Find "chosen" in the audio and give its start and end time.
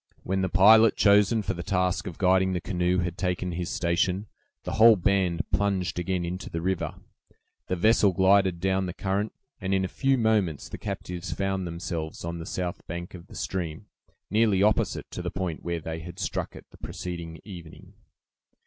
0.97-1.43